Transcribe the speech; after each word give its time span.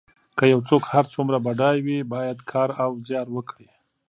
که 0.37 0.43
یو 0.53 0.59
څوک 0.69 0.83
هر 0.93 1.05
څومره 1.13 1.37
بډای 1.45 1.77
وي 1.85 1.99
باید 2.13 2.39
کار 2.51 2.69
او 2.83 2.91
زیار 3.05 3.27
وکړي. 3.31 3.69